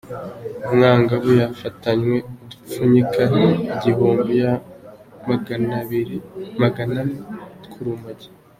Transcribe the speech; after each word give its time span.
Umwangavu 0.65 1.31
yafatanywe 1.41 2.17
udupfunyika 2.41 3.23
Igihumbi 3.73 4.35
Maganinani 6.59 7.17
tw’urumogi 7.65 8.27